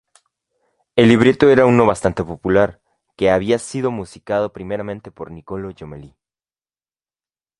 [0.95, 2.81] El libreto era uno bastante popular,
[3.15, 6.17] que había sido musicado primeramente por Niccolò Jommelli.